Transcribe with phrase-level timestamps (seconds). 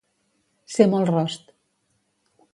[0.75, 1.55] Ser molt rost.